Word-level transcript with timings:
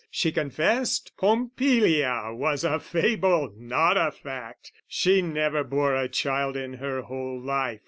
She 0.09 0.31
confessed 0.31 1.11
Pompilia 1.15 2.29
was 2.33 2.63
a 2.63 2.79
fable 2.79 3.53
not 3.55 3.97
a 3.97 4.09
fact: 4.09 4.71
She 4.87 5.21
never 5.21 5.63
bore 5.63 5.93
a 5.95 6.09
child 6.09 6.57
in 6.57 6.73
her 6.73 7.03
whole 7.03 7.39
life. 7.39 7.79